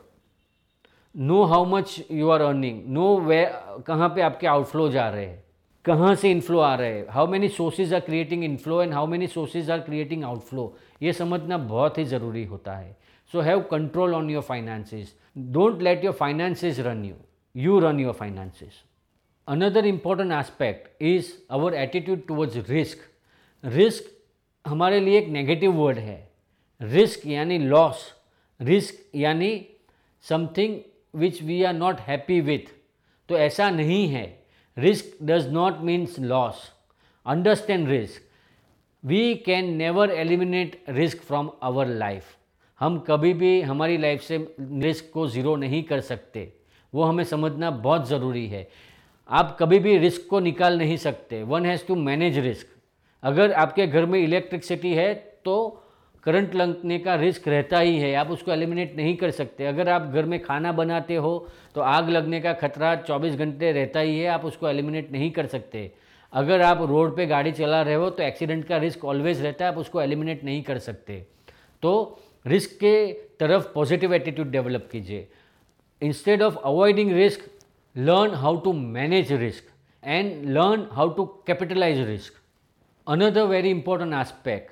know 1.14 1.42
how 1.44 1.64
much 1.66 2.04
you 2.10 2.28
are 2.30 2.40
earning 2.40 2.82
know 2.88 3.16
where 3.20 3.44
कहाँ 3.86 4.08
पे 4.08 4.20
आपके 4.22 4.46
आउटफ्लो 4.46 4.88
जा 4.90 5.08
रहे 5.08 5.26
हैं। 5.26 5.42
कहाँ 5.84 6.14
से 6.14 6.30
इनफ्लो 6.30 6.58
आ 6.60 6.74
रहे 6.74 6.92
हैं। 6.92 7.06
How 7.10 7.26
many 7.26 7.48
sources 7.48 7.92
are 7.94 8.00
creating 8.00 8.44
inflow 8.44 8.82
and 8.82 8.92
how 8.92 9.06
many 9.06 9.26
sources 9.26 9.70
are 9.70 9.80
creating 9.80 10.24
outflow 10.24 10.74
ये 11.02 11.12
समझना 11.12 11.58
बहुत 11.58 11.98
ही 11.98 12.04
ज़रूरी 12.04 12.44
होता 12.44 12.76
है। 12.76 12.96
So 13.32 13.40
have 13.40 13.60
control 13.70 14.14
on 14.14 14.30
your 14.30 14.42
finances 14.42 15.08
don't 15.52 15.82
let 15.82 16.04
your 16.04 16.14
finances 16.14 16.80
run 16.80 17.04
you 17.04 17.14
you 17.54 17.78
run 17.80 18.00
your 18.00 18.12
finances 18.12 18.82
another 19.48 19.86
important 19.86 20.32
aspect 20.32 21.02
is 21.02 21.32
our 21.50 21.74
attitude 21.74 22.26
towards 22.26 22.68
risk 22.70 22.98
risk 23.64 24.10
हमारे 24.64 25.00
लिए 25.00 25.18
एक 25.18 25.28
नेगेटिव 25.28 25.72
वर्ड 25.72 25.98
है। 25.98 26.18
रिस्क 26.80 27.26
यानी 27.26 27.58
लॉस 27.58 28.04
रिस्क 28.60 29.16
यानी 29.16 29.50
something 30.24 30.78
which 31.14 31.42
we 31.42 31.62
are 31.62 31.74
not 31.74 32.00
happy 32.00 32.40
with 32.40 32.70
तो 33.28 33.38
ऐसा 33.38 33.70
नहीं 33.70 34.06
है। 34.08 34.24
Risk 34.76 35.16
does 35.22 35.48
not 35.52 35.80
means 35.80 36.18
loss 36.20 36.62
understand 37.26 37.88
risk 37.88 38.30
we 39.04 39.34
can 39.46 39.72
never 39.76 40.10
eliminate 40.10 40.82
risk 40.90 41.22
from 41.22 41.50
our 41.62 41.86
life 41.86 42.36
हम 42.80 42.98
कभी 42.98 43.32
भी 43.34 43.60
हमारी 43.62 43.96
लाइफ 43.96 44.22
से 44.22 44.36
रिस्क 44.60 45.10
को 45.14 45.26
ज़ीरो 45.26 45.56
नहीं 45.56 45.82
कर 45.82 46.00
सकते। 46.02 46.52
वो 46.92 47.02
हमें 47.02 47.24
समझना 47.24 47.70
बहुत 47.70 48.08
ज़रूरी 48.08 48.46
है। 48.46 48.66
आप 49.28 49.56
कभी 49.60 49.78
भी 49.78 49.96
रिस्क 49.98 50.26
को 50.30 50.40
निकाल 50.40 50.78
नहीं 50.78 50.96
सकते। 50.96 51.42
One 51.42 51.66
has 51.66 51.86
to 51.86 51.94
manage 51.96 52.38
risk 52.38 52.66
अगर 53.22 53.52
आपके 53.52 53.86
घर 53.86 54.06
में 54.06 54.18
इलेक्ट्रिसिटी 54.20 54.92
है 54.94 55.14
तो 55.44 55.78
करंट 56.24 56.54
लगने 56.54 56.98
का 56.98 57.14
रिस्क 57.14 57.46
रहता 57.48 57.78
ही 57.78 57.98
है। 57.98 58.14
आप 58.14 58.30
उसको 58.30 58.52
एलिमिनेट 58.52 58.96
नहीं 58.96 59.16
कर 59.16 59.30
सकते। 59.30 59.66
अगर 59.66 59.88
आप 59.88 60.02
घर 60.04 60.24
में 60.24 60.38
खाना 60.42 60.72
बनाते 60.72 61.14
हो 61.16 61.48
तो 61.74 61.80
आग 61.80 62.08
लगने 62.08 62.40
का 62.40 62.52
खतरा 62.52 62.94
24 62.96 63.34
घंटे 63.34 63.72
रहता 63.72 64.00
ही 64.00 64.18
है। 64.18 64.26
आप 64.26 64.44
उसको 64.44 64.68
एलिमिनेट 64.68 65.10
नहीं 65.12 65.30
कर 65.30 65.46
सकते। 65.46 65.90
अगर 66.32 66.62
आप 66.62 66.82
रोड 66.82 67.16
पे 67.16 67.26
गाड़ी 67.26 67.52
चला 67.52 67.80
रहे 67.82 67.94
हो 67.94 68.10
तो 68.10 68.22
एक्सीडेंट 68.22 68.64
का 68.64 68.76
रिस्क 68.76 69.04
ऑलवेज 69.04 69.42
रहता 69.42 69.64
है। 69.64 69.72
आप 69.72 69.78
उसको 69.78 70.02
एलिमिनेट 70.02 70.44
नहीं 70.44 70.62
कर 70.62 70.78
सकते। 70.78 71.26
तो 71.82 72.20
रिस्क 72.46 72.76
के 72.76 73.12
तरफ़ 73.40 73.72
पॉजिटिव 73.74 74.14
एटीट्यूड 74.14 74.50
डेवलप 74.50 74.88
कीजिए। 74.92 75.28
Instead 76.02 76.42
of 76.42 76.56
avoiding 76.58 77.12
risk 77.12 77.50
learn 77.96 78.34
how 78.34 78.56
to 78.60 78.72
manage 78.72 79.32
risk 79.32 79.64
and 80.02 80.44
learn 80.50 80.86
how 80.92 81.08
to 81.14 81.24
capitalize 81.46 81.98
risk 82.08 82.40
another 83.06 83.46
very 83.46 83.70
important 83.70 84.14
aspect 84.14 84.70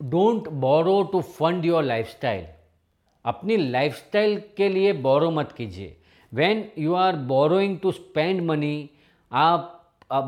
don't 0.00 0.48
borrow 0.62 1.02
to 1.12 1.20
fund 1.20 1.64
your 1.64 1.82
lifestyle 1.84 2.46
अपनी 3.24 3.56
लाइफस्टाइल 3.56 4.40
के 4.56 4.68
लिए 4.68 4.92
बोरो 5.08 5.30
मत 5.30 5.52
कीजिए 5.56 5.96
when 6.32 6.64
you 6.78 6.94
are 6.94 7.16
borrowing 7.32 7.78
to 7.78 7.92
spend 7.92 8.40
money 8.46 8.90
आप 9.32 9.70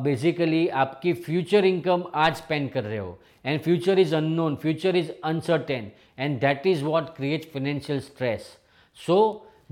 basically 0.05 0.66
आपकी 0.83 1.12
future 1.12 1.64
income 1.64 2.05
आज 2.14 2.35
spend 2.37 2.71
कर 2.71 2.85
रहे 2.85 2.99
हो. 2.99 3.19
And 3.45 3.61
future 3.62 3.99
is 3.99 4.14
unknown 4.16 4.57
future 4.62 4.97
is 4.97 5.11
uncertain 5.25 5.90
and 6.19 6.38
that 6.40 6.66
is 6.66 6.85
what 6.85 7.14
create 7.16 7.45
financial 7.52 8.00
stress 8.00 8.57
so 8.97 9.19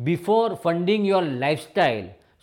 before 0.00 0.54
funding 0.64 1.06
your 1.06 1.22
life 1.22 1.60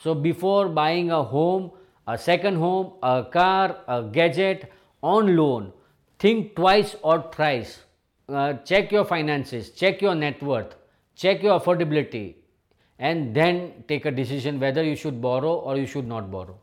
so 0.04 0.16
before 0.26 0.68
buying 0.80 1.10
a 1.12 1.22
home 1.34 1.70
a 2.08 2.16
second 2.26 2.58
home 2.58 2.86
a 3.04 3.20
car 3.34 3.72
a 3.88 4.00
gadget 4.18 4.70
on 5.04 5.30
loan 5.30 5.72
think 6.20 6.56
twice 6.56 6.96
or 7.02 7.14
thrice. 7.34 7.80
Uh, 8.30 8.54
check 8.64 8.92
your 8.92 9.04
finances, 9.04 9.72
check 9.72 10.02
your 10.02 10.14
net 10.16 10.42
worth, 10.42 10.76
check 11.20 11.42
your 11.44 11.60
affordability, 11.60 12.36
and 13.00 13.36
then 13.36 13.58
take 13.88 14.06
a 14.06 14.12
decision 14.12 14.60
whether 14.60 14.84
you 14.84 14.96
should 14.96 15.22
borrow 15.22 15.54
or 15.56 15.78
you 15.78 15.88
should 15.94 16.08
not 16.12 16.30
borrow. 16.36 16.58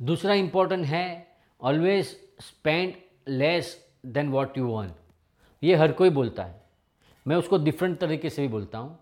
दूसरा 0.00 0.34
important 0.44 0.86
है 0.86 1.06
always 1.60 2.14
spend 2.40 2.92
less 3.28 3.76
than 4.06 4.28
what 4.30 4.58
you 4.58 4.72
earn 4.74 4.90
ये 5.62 5.74
हर 5.76 5.92
कोई 6.00 6.10
बोलता 6.18 6.42
है 6.44 6.54
मैं 7.26 7.36
उसको 7.36 7.58
different 7.58 7.98
तरीके 8.00 8.30
से 8.30 8.42
भी 8.42 8.48
बोलता 8.48 8.78
हूँ 8.78 8.98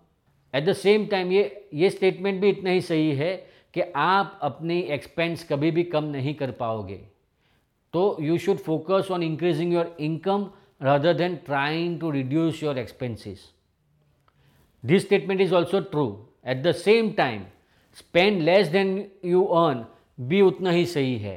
एट 0.57 0.65
द 0.65 0.73
सेम 0.73 1.05
टाइम 1.07 1.31
ये 1.31 1.69
ये 1.73 1.89
स्टेटमेंट 1.89 2.41
भी 2.41 2.49
इतना 2.49 2.69
ही 2.69 2.81
सही 2.81 3.15
है 3.15 3.35
कि 3.73 3.81
आप 3.95 4.39
अपनी 4.43 4.79
एक्सपेंस 4.97 5.47
कभी 5.49 5.71
भी 5.71 5.83
कम 5.95 6.03
नहीं 6.13 6.33
कर 6.35 6.51
पाओगे। 6.61 7.01
तो 7.93 8.05
you 8.21 8.37
should 8.37 8.57
focus 8.69 9.11
on 9.11 9.23
increasing 9.23 9.73
your 9.73 9.95
income 9.99 10.49
rather 10.81 11.11
than 11.19 11.35
trying 11.45 11.93
to 12.01 12.09
reduce 12.13 12.59
your 12.63 12.73
expenses. 12.77 13.45
This 14.83 15.05
statement 15.05 15.41
is 15.45 15.53
also 15.59 15.79
true. 15.93 16.11
At 16.45 16.61
the 16.65 16.73
same 16.73 17.07
time, 17.13 17.47
spend 17.97 18.43
less 18.45 18.69
than 18.75 18.91
you 19.23 19.41
earn 19.61 19.79
भी 20.19 20.41
उतना 20.41 20.71
ही 20.71 20.85
सही 20.85 21.17
है। 21.17 21.35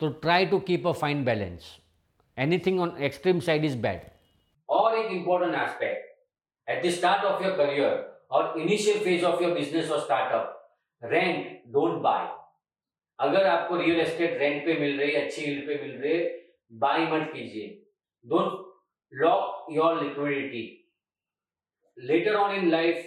तो 0.00 0.08
try 0.24 0.46
to 0.46 0.58
keep 0.70 0.86
a 0.86 0.92
fine 1.02 1.24
balance 1.24 1.70
anything 2.36 2.80
on 2.80 2.96
extreme 3.02 3.40
side 3.48 3.64
is 3.64 3.76
bad 3.78 4.00
और 4.68 4.98
एक 4.98 5.12
important 5.12 5.54
aspect 5.62 6.70
at 6.70 6.84
the 6.86 6.90
start 6.96 7.24
of 7.24 7.44
your 7.44 7.56
career 7.56 7.94
और 8.30 8.60
initial 8.60 8.98
phase 9.04 9.24
of 9.24 9.42
your 9.42 9.52
business 9.54 9.90
और 9.90 10.00
स्टार्टअप 10.00 10.56
रेंट 11.02 11.62
डोंट 11.72 12.00
बाय 12.02 12.28
अगर 13.18 13.46
आपको 13.46 13.76
रियल 13.76 14.00
एस्टेट 14.00 14.38
रेंट 14.38 14.64
पे 14.64 14.78
मिल 14.80 14.98
रही 15.00 15.12
है 15.12 15.24
अच्छी 15.24 15.42
यील्ड 15.42 15.66
पे 15.66 15.74
मिल 15.82 15.96
रही 16.00 16.12
है 16.12 16.24
बाय 16.82 17.06
मत 17.12 17.30
कीजिए। 17.32 17.68
Don't 18.24 18.52
lock 19.12 19.66
your 19.72 20.02
liquidity 20.02 20.64
later 21.98 22.34
on 22.34 22.54
in 22.56 22.70
life 22.70 23.06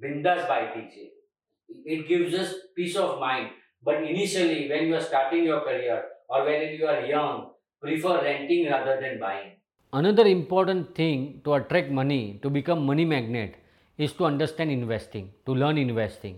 बिंदास 0.00 0.48
बाय 0.48 0.66
कीजिए। 0.74 1.94
It 1.94 2.06
gives 2.08 2.34
us 2.40 2.52
peace 2.76 2.96
of 2.96 3.18
mind 3.20 3.50
but 3.84 4.02
initially 4.10 4.66
when 4.68 4.88
you 4.88 4.94
are 4.94 5.00
starting 5.00 5.46
your 5.46 5.60
career 5.64 6.26
और 6.30 6.42
when 6.42 6.80
you 6.80 6.86
are 6.86 7.04
young 7.10 7.40
prefer 7.82 8.22
renting 8.24 8.68
rather 8.68 9.00
than 9.00 9.18
buying 9.20 9.50
Another 9.92 10.24
important 10.26 10.88
thing 10.96 11.20
to 11.44 11.52
attract 11.54 11.90
money, 11.98 12.38
to 12.42 12.50
become 12.50 12.80
money 12.88 13.04
magnet, 13.12 13.54
is 13.98 14.16
to 14.18 14.24
understand 14.24 14.70
investing 14.70 15.28
to 15.46 15.54
learn 15.54 15.78
investing 15.78 16.36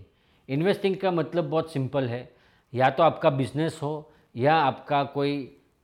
investing 0.49 0.95
का 0.97 1.11
मतलब 1.11 1.49
बहुत 1.49 1.71
simple 1.73 2.07
है। 2.09 2.29
या 2.73 2.89
तो 2.89 3.03
आपका 3.03 3.29
business 3.29 3.79
हो, 3.81 4.11
या 4.35 4.55
आपका 4.55 5.03
कोई 5.13 5.33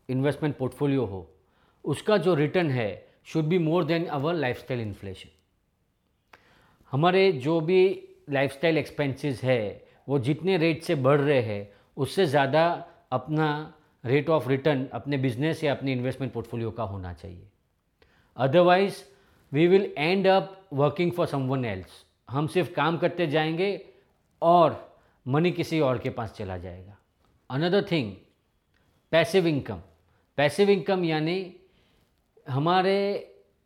इन्वेस्टमेंट 0.10 0.58
पोर्टफोलियो 0.58 1.06
हो। 1.06 1.30
उसका 1.86 2.18
जो 2.18 2.34
रिटर्न 2.36 2.70
है 2.72 3.08
should 3.26 3.46
be 3.46 3.58
more 3.60 3.86
than 3.86 4.06
our 4.08 4.34
lifestyle 4.36 4.82
inflation 4.82 5.30
हमारे 6.92 7.32
जो 7.34 7.60
भी 7.62 7.82
लाइफस्टाइल 8.30 8.78
एक्सपेंसेस 8.78 9.44
है, 9.44 9.88
वो 10.08 10.20
जितने 10.20 10.58
रेट 10.58 10.84
से 10.84 10.96
बढ़ 10.98 11.20
रहे 11.22 11.42
हैं, 11.42 11.70
उससे 11.98 12.26
ज़्यादा 12.26 12.64
अपना 13.12 13.74
रेट 14.04 14.30
ऑफ़ 14.30 14.48
रिटर्न 14.50 14.86
अपने 14.94 15.18
बिज़नेस 15.18 15.64
या 15.64 15.76
अपने 15.76 15.92
इन्वेस्टमेंट 15.94 16.34
पोर्टफोलियो 16.34 16.72
का 16.72 16.84
होना 16.84 17.14
चाहिए। 17.14 17.48
Otherwise 18.38 19.04
we 19.52 19.68
will 19.68 19.94
end 19.98 20.28
up 20.28 20.68
working 20.74 21.12
for 21.12 21.28
someone 21.28 21.66
else 21.66 22.04
हम 22.30 22.48
सिर्फ़ 22.48 22.72
काम 22.74 22.98
करते 22.98 23.28
जाएँगे 23.28 23.70
और 24.42 24.96
मनी 25.26 25.52
किसी 25.52 25.80
और 25.80 26.00
के 26.00 26.10
पास 26.10 26.32
चला 26.32 26.58
जाएगा। 26.58 26.98
Another 27.50 27.86
thing 27.92 28.16
passive 29.12 29.48
income 29.48 29.82
passive 30.38 30.70
income 30.70 31.04
यानी 31.06 31.56
हमारे 32.50 32.98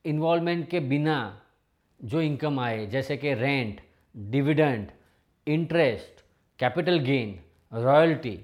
इन्वॉल्वमेंट 0.06 0.70
के 0.70 0.80
बिना 0.80 1.42
जो 2.00 2.22
इनकम 2.22 2.60
आए, 2.60 2.86
जैसे 2.88 3.18
कि 3.18 3.34
rent 3.34 3.82
dividend 4.18 4.88
interest 5.48 6.24
capital 6.60 7.00
gain 7.00 7.40
royalty 7.74 8.40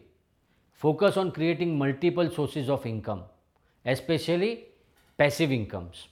focus 0.82 1.18
on 1.18 1.30
creating 1.30 1.78
multiple 1.80 2.30
sources 2.30 2.70
of 2.70 2.88
income 2.88 3.24
especially 3.86 4.54
passive 5.18 5.52
incomes 5.52 6.06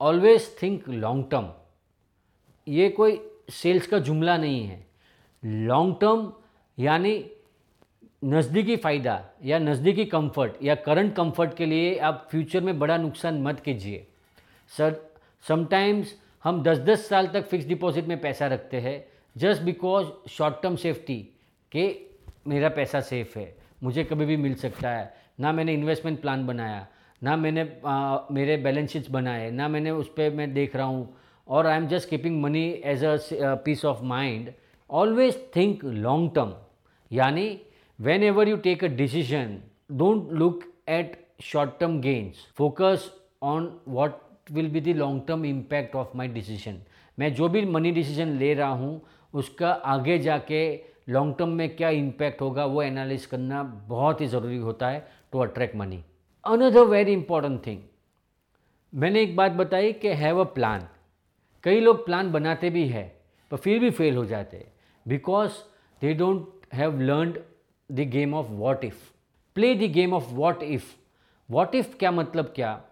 always 0.00 0.50
think 0.62 0.88
long 0.88 1.24
term 1.30 1.48
ये 2.66 2.88
कोई 2.88 3.20
सेल्स 3.50 3.86
का 3.86 3.98
जुमला 3.98 4.36
नहीं 4.36 4.64
है। 4.66 4.84
लॉन्ग 5.42 5.96
टर्म 6.00 6.32
यानी 6.78 7.24
नज़दीकी 8.24 8.76
फ़ायदा 8.76 9.20
या 9.44 9.58
नज़दीकी 9.58 10.04
कंफर्ट 10.04 10.62
या 10.62 10.74
करंट 10.74 11.14
कंफर्ट 11.16 11.54
के 11.56 11.66
लिए 11.66 11.96
आप 11.98 12.26
फ्यूचर 12.30 12.60
में 12.60 12.78
बड़ा 12.78 12.96
नुकसान 12.96 13.40
मत 13.42 13.60
कीजिए। 13.60 14.06
सर 14.72 14.96
समटाइम्स 15.44 16.14
हम 16.44 16.62
10-10 16.62 17.08
साल 17.08 17.26
तक 17.26 17.46
फिक्स 17.46 17.66
डिपॉजिट 17.66 18.06
में 18.06 18.20
पैसा 18.20 18.46
रखते 18.46 18.80
हैं 18.80 19.04
just 19.36 19.62
because 19.62 20.06
short 20.30 20.62
term 20.62 20.76
safety 20.76 21.18
के 21.72 21.88
मेरा 22.46 22.68
पैसा 22.68 23.00
सेफ़ 23.00 23.38
है। 23.38 23.54
मुझे 23.82 24.04
कभी 24.04 24.24
भी 24.24 24.36
मिल 24.36 24.54
सकता 24.54 24.90
है। 24.90 25.14
ना 25.40 25.52
मैंने 25.52 25.72
इन्वेस्टमेंट 25.74 26.20
प्लान 26.20 26.46
बनाया। 26.46 26.86
ना 27.22 27.36
मैंने 27.36 27.68
आ, 27.86 28.18
मेरे 28.30 28.56
बैलेंस 28.56 28.90
शीट्स 28.90 29.10
बनाए 29.10 29.50
ना 29.50 29.68
मैंने 29.68 29.90
उस 29.90 30.08
पर 30.16 30.30
मैं 30.34 30.52
देख 30.54 30.76
रहा 30.76 30.86
हूँ। 30.86 31.16
और 31.48 31.66
I 31.66 31.76
am 31.76 31.86
just 31.88 32.08
keeping 32.08 32.40
money 32.42 32.64
as 32.84 33.04
a 33.04 33.54
peace 33.64 33.84
of 33.84 34.02
mind 34.04 34.52
always 34.90 35.38
think 35.56 35.84
long 35.84 36.30
term 36.34 36.52
यानी 37.10 37.48
whenever 38.22 38.48
you 38.48 38.56
take 38.56 38.84
a 38.84 38.88
decision 38.96 39.58
don't 39.92 40.32
look 40.32 40.64
at 40.88 41.16
short 41.42 41.78
term 41.80 42.00
gains 42.00 42.46
focus 42.56 43.10
on 43.42 43.70
what 43.88 44.20
will 44.52 44.68
be 44.70 44.80
the 44.80 44.96
long 44.96 45.22
term 45.28 45.44
impact 45.44 45.94
of 45.96 46.16
my 46.16 46.28
decision 46.28 46.80
मैं 47.18 47.32
जो 47.34 47.48
भी 47.48 47.64
money 47.66 47.90
decision 47.90 48.36
ले 48.38 48.52
रहा 48.54 48.70
हूँ 48.70 49.00
उसका 49.34 49.70
आगे 49.94 50.18
जाके 50.18 50.60
लॉन्ग 51.08 51.34
टर्म 51.38 51.48
में 51.48 51.68
क्या 51.76 51.88
इम्पैक्ट 51.90 52.40
होगा 52.40 52.64
वो 52.66 52.82
एनालिस 52.82 53.26
करना 53.26 53.62
बहुत 53.88 54.20
ही 54.20 54.26
ज़रूरी 54.26 54.56
होता 54.58 54.88
है 54.88 55.06
to 55.32 55.38
attract 55.38 55.76
money 55.76 56.02
another 56.46 56.80
very 56.80 57.12
important 57.12 57.66
thing 57.66 57.78
मैंने 58.94 59.22
एक 59.22 59.36
बात 59.36 59.52
बताई 59.52 59.92
कि 59.92 60.08
हैव 60.08 60.40
अ 60.40 60.44
प्लान 60.44 60.88
कई 61.62 61.80
लोग 61.80 62.04
प्लान 62.06 62.32
बनाते 62.32 62.70
भी 62.70 62.88
है, 62.88 63.20
पर 63.50 63.56
फिर 63.56 63.78
भी 63.78 63.90
फेल 63.90 64.16
हो 64.16 64.24
जाते 64.24 64.66
because 65.08 65.52
they 66.00 66.14
don't 66.14 66.48
have 66.74 67.00
learned 67.00 67.38
the 67.92 68.00
game 68.00 68.34
of 68.34 68.46
what 68.46 68.84
if 68.84 68.96
play 69.54 69.74
the 69.74 69.92
game 69.92 70.12
of 70.12 70.34
what 70.34 70.62
if 70.62 70.84
what 71.50 71.74
if 71.74 71.96
क्या 71.98 72.10
मतलब 72.10 72.44
क्या? 72.44 72.82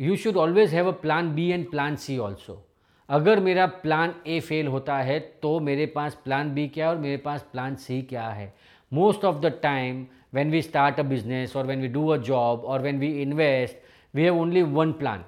You 0.00 0.16
should 0.16 0.36
always 0.36 0.74
have 0.74 0.88
a 0.88 1.00
plan 1.00 1.34
B 1.34 1.48
and 1.50 1.70
plan 1.70 1.96
C 1.96 2.18
also 2.18 2.66
अगर 3.08 3.40
मेरा 3.40 3.66
प्लान 3.66 4.14
ए 4.26 4.40
फेल 4.40 4.66
होता 4.66 4.98
है 4.98 5.20
तो 5.20 5.60
मेरे 5.60 5.86
पास 5.86 6.14
plan 6.24 6.54
B 6.54 6.68
क्या 6.68 6.88
है 6.88 6.94
और 6.94 7.00
मेरे 7.00 7.16
पास 7.16 7.48
प्लान 7.52 7.76
सी 7.76 8.02
क्या 8.02 8.28
है? 8.28 8.54
Most 8.92 9.24
of 9.24 9.36
the 9.36 9.46
time 9.46 10.06
when 10.36 10.50
we 10.56 10.60
start 10.68 10.98
a 11.02 11.04
business 11.12 11.54
or 11.56 11.64
when 11.70 11.86
we 11.86 11.88
do 11.96 12.04
a 12.12 12.18
job 12.30 12.64
or 12.64 12.78
when 12.86 12.98
we 13.04 13.10
invest, 13.22 13.76
we 14.14 14.24
have 14.24 14.40
only 14.44 14.62
one 14.80 14.92
plan. 15.02 15.24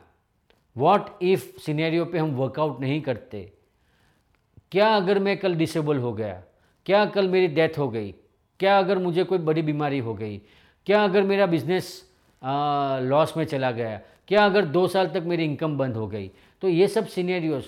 What 0.76 1.08
if 1.32 1.46
scenario 1.66 2.04
पे 2.12 2.18
हम 2.18 2.34
workout 2.36 2.80
नहीं 2.80 3.00
करते? 3.02 3.40
क्या 4.72 4.88
अगर 4.96 5.18
मैं 5.18 5.36
कल 5.38 5.54
डिसेबल 5.54 5.98
हो 5.98 6.12
गया? 6.12 6.42
क्या 6.86 7.04
कल 7.14 7.28
मेरी 7.28 7.46
डेथ 7.54 7.78
हो 7.78 7.88
गई? 7.90 8.14
क्या 8.60 8.78
अगर 8.78 8.98
मुझे 8.98 9.24
कोई 9.24 9.38
बड़ी 9.48 9.62
बीमारी 9.62 9.98
हो 9.98 10.14
गई? 10.14 10.36
क्या 10.86 11.02
अगर 11.04 11.22
मेरा 11.22 11.46
बिज़नेस 11.46 11.90
लॉस 13.08 13.36
में 13.36 13.44
चला 13.44 13.70
गया? 13.70 14.00
क्या 14.28 14.44
अगर 14.46 14.64
दो 14.64 14.86
साल 14.88 15.06
तक 15.14 15.22
मेरी 15.26 15.44
इनकम 15.44 15.76
बंद 15.78 15.96
हो 15.96 16.06
गई? 16.08 16.30
तो 16.62 16.68
ये 16.68 16.88
सब 16.88 17.06
सीनेरियोज 17.06 17.64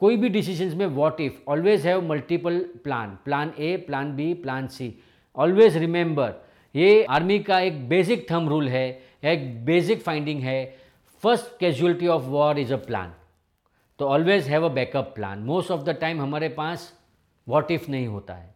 कोई 0.00 0.16
भी 0.16 0.28
डिसीजंस 0.28 0.74
में 0.74 0.86
what 0.86 1.20
if 1.20 1.50
always 1.50 1.86
have 1.86 2.08
multiple 2.08 2.58
plan 2.84 3.18
plan 3.24 3.52
A 3.58 3.76
plan 3.86 4.14
B 4.16 4.32
plan 4.42 4.66
C 4.68 4.92
always 5.36 5.76
remember 5.76 6.32
ये 6.74 7.04
आर्मी 7.04 7.38
का 7.38 7.58
एक 7.60 7.88
बेसिक 7.88 8.26
थम 8.30 8.48
रूल 8.48 8.68
है, 8.68 9.02
एक 9.24 9.64
बेसिक 9.64 10.02
फाइंडिंग 10.02 10.40
है 10.42 10.64
first 11.22 11.58
casualty 11.60 12.06
of 12.06 12.22
war 12.22 12.58
is 12.58 12.72
a 12.74 12.76
plan 12.76 13.12
तो 13.98 14.08
always 14.08 14.48
have 14.48 14.64
a 14.64 14.72
backup 14.74 15.12
plan 15.14 15.38
most 15.38 15.70
of 15.70 15.82
the 15.82 15.90
time 16.00 16.20
हमारे 16.20 16.48
पास 16.48 16.92
what 17.46 17.70
if 17.70 17.90
नहीं 17.90 18.06
होता 18.06 18.34
है. 18.34 18.54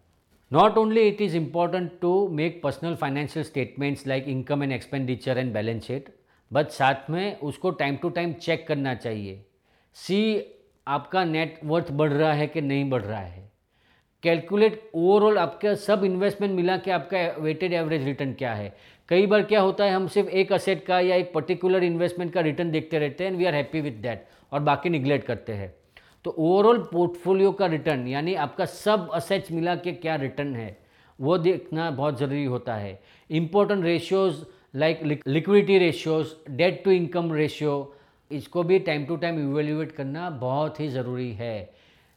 Not 0.53 0.79
only 0.79 1.07
it 1.09 1.21
is 1.21 1.37
important 1.37 1.91
to 2.01 2.29
make 2.29 2.61
personal 2.63 2.95
financial 2.95 3.45
statements 3.45 4.07
like 4.07 4.29
income 4.29 4.63
and 4.63 4.73
expenditure 4.73 5.39
and 5.39 5.53
balance 5.55 5.87
sheet 5.87 6.09
but 6.51 6.69
साथ 6.71 7.11
में 7.11 7.39
उसको 7.41 7.71
time 7.73 7.97
to 7.97 8.09
time 8.09 8.33
check 8.33 8.67
करना 8.69 8.95
चाहिए. 8.95 9.45
सी 9.97 10.43
आपका 10.87 11.25
नेट 11.25 11.61
वर्थ 11.65 11.91
बढ़ 11.93 12.13
रहा 12.13 12.33
है 12.33 12.47
कि 12.47 12.61
नहीं 12.61 12.89
बढ़ 12.91 13.03
रहा 13.03 13.21
है. 13.21 13.48
कैलकुलेट 14.23 14.91
ओवरऑल 14.95 15.39
आपका 15.39 15.75
सब 15.77 16.05
इन्वेस्टमेंट 16.05 16.55
मिला 16.55 16.77
के 16.77 16.91
आपका 16.91 17.19
वेटेड 17.41 17.73
एवरेज 17.73 18.05
रिटर्न 18.05 18.33
क्या 18.33 18.53
है? 18.55 18.73
कई 19.09 19.27
बार 19.27 19.43
क्या 19.43 19.61
होता 19.61 19.85
है, 19.85 19.93
हम 19.93 20.07
सिर्फ़ 20.07 20.29
एक 20.31 20.53
असेट 20.53 20.85
का 20.87 20.99
या 21.01 21.17
एक 21.17 21.33
पर्टिकुलर 21.35 21.85
इन्वेस्टमेंट 21.85 22.33
का 22.33 22.41
रिटर्न 22.41 22.71
देखते 22.71 22.99
रहते 22.99 23.25
हैं 23.25 23.31
and 23.31 23.39
we 23.39 23.45
are 23.45 23.55
happy 23.55 23.81
with 23.81 24.01
that 24.03 24.27
और 24.53 24.61
बाकी 24.61 24.89
निग्लेक्ट 24.91 25.27
करते 25.27 25.53
हैं। 25.53 25.73
तो 26.25 26.31
ओवरऑल 26.31 26.79
पोर्टफोलियो 26.93 27.53
का 27.53 27.67
रिटर्न 27.67 28.07
यानी 28.09 28.35
आपका 28.37 28.65
सब 28.65 29.09
असेट्स 29.15 29.53
मिला 29.53 29.75
के 29.77 29.93
क्या 29.95 30.17
रिटर्न 30.17 30.55
है, 30.57 30.77
वो 31.19 31.39
देखना 31.39 31.91
बहुत 31.93 32.19
ज़रूरी 32.19 32.45
होता 32.47 32.75
है। 32.77 33.01
Important 33.31 33.85
ratios 33.85 34.45
like 34.77 35.23
liquidity 35.27 35.79
ratios 35.79 36.35
debt 36.51 36.83
to 36.85 36.91
income 36.91 37.33
ratio 37.35 37.95
इसको 38.31 38.63
भी 38.63 38.79
टाइम 38.81 39.05
टू 39.05 39.17
टाइम 39.17 39.39
इवेल्यूएट 39.43 39.93
करना 39.93 40.29
बहुत 40.33 40.81
ही 40.81 40.89
ज़रूरी 40.91 41.33
है। 41.33 41.71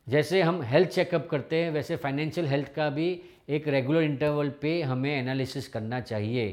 जैसे 0.07 0.41
हम 0.41 0.61
हेल्थ 0.61 0.89
चेकअप 0.89 1.27
करते 1.31 1.63
हैं, 1.63 1.71
वैसे 1.71 1.95
फाइनेंशियल 1.95 2.47
हेल्थ 2.47 2.73
का 2.75 2.89
भी 2.89 3.09
एक 3.49 3.67
रेगुलर 3.67 4.03
इंटरवल 4.03 4.49
पे 4.61 4.81
हमें 4.81 5.11
एनालिसिस 5.11 5.67
करना 5.67 5.99
चाहिए 6.01 6.45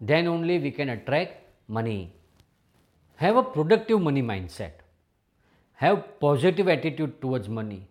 then 0.00 0.28
only 0.28 0.58
we 0.58 0.70
can 0.70 0.90
attract 0.90 1.46
money. 1.68 2.12
Have 3.18 3.36
a 3.36 3.42
productive 3.42 4.00
money 4.00 4.22
mindset. 4.22 4.72
Have 5.78 6.18
positive 6.20 6.68
attitude 6.68 7.20
towards 7.20 7.48
money. 7.48 7.86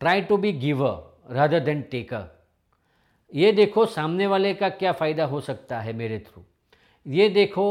Try 0.00 0.20
to 0.22 0.38
be 0.38 0.52
giver 0.52 0.96
rather 1.28 1.60
than 1.60 1.82
taker. 1.90 2.26
ये 3.32 3.50
देखो 3.52 3.84
सामने 3.86 4.26
वाले 4.26 4.52
का 4.54 4.68
क्या 4.80 4.92
फ़ायदा 4.98 5.24
हो 5.26 5.40
सकता 5.40 5.80
है 5.80 5.92
मेरे 5.92 6.18
थ्रू 6.26 6.42
ये 7.06 7.28
देखो 7.28 7.68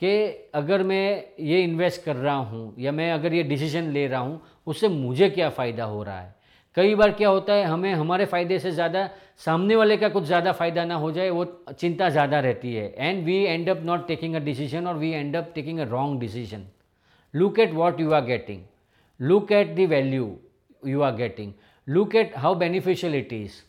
कि 0.00 0.12
अगर 0.54 0.82
मैं 0.82 1.24
ये 1.40 1.62
इन्वेस्ट 1.62 2.02
कर 2.04 2.16
रहा 2.16 2.34
हूँ 2.34 2.74
या 2.78 2.92
मैं 2.92 3.10
अगर 3.12 3.34
ये 3.34 3.42
डिसीज़न 3.42 3.90
ले 3.92 4.06
रहा 4.06 4.20
हूँ 4.20 4.40
उससे 4.66 4.88
मुझे 4.88 5.28
क्या 5.30 5.48
फ़ायदा 5.50 5.84
हो 5.84 6.02
रहा 6.02 6.20
है? 6.20 6.34
कई 6.76 6.94
बार 6.94 7.10
क्या 7.12 7.28
होता 7.28 7.52
है, 7.52 7.64
हमें, 7.64 7.92
हमारे 7.94 8.24
फ़ायदे 8.26 8.58
से 8.58 8.70
ज़्यादा, 8.70 9.08
सामने 9.38 9.76
वाले 9.76 9.96
का 9.96 10.08
कुछ 10.08 10.24
ज़्यादा 10.24 10.52
फ़ायदा 10.52 10.84
ना 10.84 10.94
हो 10.94 11.10
जाए, 11.12 11.28
वो 11.30 11.44
चिंता 11.72 12.08
ज़्यादा 12.10 12.40
रहती 12.40 12.74
है। 12.74 12.92
And 12.98 13.24
we 13.24 13.36
end 13.36 13.68
up 13.68 13.82
not 13.84 14.06
taking 14.08 14.34
a 14.34 14.38
decision 14.40 14.86
और 14.86 14.96
we 14.96 15.10
end 15.10 15.36
up 15.36 15.52
taking 15.54 15.78
a 15.78 15.84
wrong 15.90 16.20
decision 16.20 16.66
look 17.34 17.58
at 17.58 17.72
what 17.74 18.00
you 18.00 18.12
are 18.12 18.24
getting 18.24 18.62
look 19.20 19.52
at 19.52 19.74
the 19.76 19.88
value 19.90 20.36
you 20.86 21.00
are 21.02 21.14
getting 21.16 21.52
look 21.86 22.14
at 22.14 22.36
how 22.36 22.54
beneficial 22.54 23.14
it 23.14 23.32
is 23.32 23.60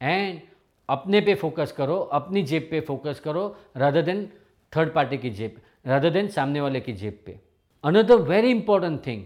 and 0.00 0.40
अपने 0.88 1.20
पे 1.20 1.34
focus 1.34 1.72
करो, 1.72 1.96
अपनी 1.96 2.42
जेब 2.42 2.68
पे 2.70 2.80
focus 2.80 3.20
करो 3.20 3.44
rather 3.76 4.02
than 4.02 4.28
third 4.72 4.92
party 4.94 5.18
की 5.18 5.30
जेब 5.30 5.60
rather 5.86 6.10
than 6.10 6.28
सामने 6.28 6.60
वाले 6.60 6.80
की 6.80 6.92
जेब 6.94 7.18
पे। 7.26 7.38
Another 7.84 8.16
very 8.28 8.50
important 8.50 9.06
thing 9.06 9.24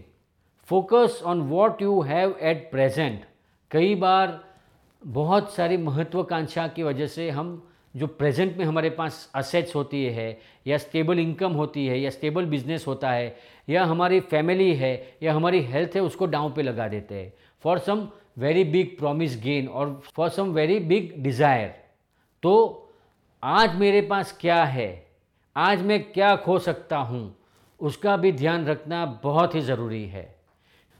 focus 0.67 1.21
on 1.25 1.41
what 1.41 1.81
you 1.81 2.01
have 2.01 2.35
at 2.41 2.69
present 2.71 3.25
कई 3.71 3.95
बार 3.95 4.39
बहुत 5.05 5.53
सारी 5.53 5.77
महत्वाकांक्षा 5.77 6.67
की 6.67 6.83
वजह 6.83 7.07
से 7.07 7.29
हम 7.29 7.69
जो 7.95 8.07
प्रेजेंट 8.07 8.57
में 8.57 8.65
हमारे 8.65 8.89
पास 8.89 9.31
असेट्स 9.35 9.75
होती 9.75 10.03
है, 10.05 10.39
या 10.67 10.77
स्टेबल 10.77 11.19
इनकम 11.19 11.51
होती 11.51 11.87
है, 11.87 11.99
या 11.99 12.09
स्टेबल 12.09 12.45
बिज़नेस 12.45 12.87
होता 12.87 13.11
है, 13.11 13.35
या 13.69 13.85
हमारी 13.85 14.19
फैमिली 14.19 14.73
है, 14.75 15.17
या 15.23 15.33
हमारी 15.33 15.61
हेल्थ 15.61 15.95
है, 15.95 16.01
उसको 16.01 16.25
डाउन 16.25 16.51
पे 16.51 16.61
लगा 16.61 16.87
देते 16.87 17.15
हैं। 17.15 17.33
For 17.63 17.79
some 17.79 18.07
very 18.37 18.63
big 18.63 18.97
promise 18.99 19.41
gain 19.41 19.67
और 19.67 20.01
for 20.15 20.29
some 20.29 20.51
very 20.51 20.79
big 20.79 21.13
desire 21.23 21.73
तो 22.43 22.53
आज 23.43 23.75
मेरे 23.75 24.01
पास 24.01 24.37
क्या 24.41 24.63
है? 24.63 25.07
आज 25.55 25.81
मैं 25.81 26.03
क्या 26.11 26.35
खो 26.35 26.59
सकता 26.59 26.97
हूँ? 26.97 27.35
उसका 27.79 28.17
भी 28.17 28.31
ध्यान 28.31 28.65
रखना 28.65 29.05
बहुत 29.23 29.55
ही 29.55 29.61
ज़रूरी 29.61 30.05
है। 30.05 30.36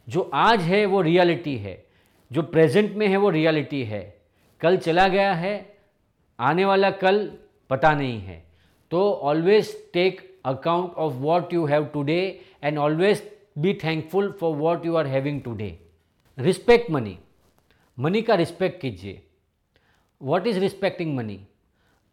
जो 0.08 0.30
आज 0.34 0.62
है 0.62 0.86
वो 0.86 1.02
रियलिटी 1.02 1.56
है, 1.58 1.84
जो 2.32 2.42
प्रेजेंट 2.44 2.96
में 2.96 3.08
है 3.08 3.18
वो 3.18 3.30
रियलिटी 3.30 3.84
है। 3.84 4.02
कल 4.62 4.78
चला 4.78 5.08
गया 5.08 5.34
है, 5.34 5.78
आने 6.40 6.66
वाला 6.66 6.92
कल 6.92 7.26
पता 7.70 7.94
नहीं 7.94 8.20
है। 8.22 8.44
तो 8.92 9.12
always 9.12 9.76
take 9.94 10.22
account 10.46 10.94
of 10.94 11.14
what 11.14 11.54
you 11.54 11.66
have 11.66 11.86
today 11.86 12.20
and 12.64 12.78
always 12.78 13.24
be 13.58 13.74
thankful 13.84 14.32
for 14.42 14.56
what 14.56 14.86
you 14.86 14.96
are 14.96 15.08
having 15.08 15.42
today 15.42 15.78
respect 16.38 16.92
money 16.92 17.18
money 17.98 18.22
का 18.22 18.36
रिस्पेक्ट 18.36 18.82
कीजिए। 18.82 19.22
वॉट 20.22 20.48
इज़ 20.48 20.60
रिस्पेक्टिंग 20.60 21.16
मनी 21.16 21.40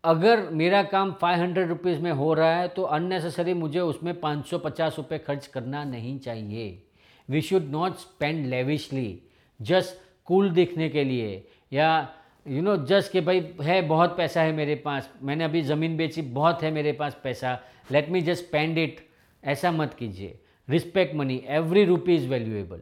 अगर 0.05 0.49
मेरा 0.53 0.83
काम 0.83 1.13
फाइव 1.13 1.41
हंड्रेड 1.41 1.69
रुपीज़ 1.69 2.01
में 2.03 2.11
हो 2.13 2.33
रहा 2.35 2.57
है 2.57 2.69
तो 2.69 2.83
अननेसेसरी 2.83 3.55
मुझे 3.55 3.81
उसमें 3.81 4.19
पाँच 4.21 4.47
सौ 4.47 4.59
पचास 4.59 4.97
रुपये 4.99 5.19
खर्च 5.19 5.47
करना 5.47 5.85
नहीं 5.85 6.19
चाहिए। 6.19 6.83
We 7.29 7.41
should 7.43 7.71
not 7.71 7.97
spend 7.99 8.47
lavishly 8.47 9.19
just 9.61 10.03
cool 10.29 10.51
दिखने 10.51 10.89
के 10.89 11.05
लिए, 11.05 11.45
या 11.73 12.09
यू 12.47 12.63
नो 12.63 12.77
जस्ट 12.87 13.13
कि 13.13 13.21
भाई, 13.21 13.41
है, 13.63 13.81
बहुत 13.83 14.17
पैसा 14.17 14.43
है 14.43 14.53
मेरे 14.53 14.75
पास, 14.77 15.11
मैंने 15.23 15.45
अभी 15.45 15.63
ज़मीन 15.63 15.97
बेची, 15.97 16.23
बहुत 16.23 16.63
है 16.63 16.71
मेरे 16.71 16.93
पास 16.93 17.17
पैसा 17.25 17.59
let 17.93 18.09
me 18.11 18.21
just 18.23 18.45
spend 18.45 18.79
it 18.79 19.01
ऐसा 19.43 19.71
मत 19.73 19.95
कीजिए। 19.95 20.39
Respect 20.69 21.15
money 21.15 21.43
every 21.49 21.85
rupee 21.85 22.15
is 22.15 22.29
valuable 22.29 22.81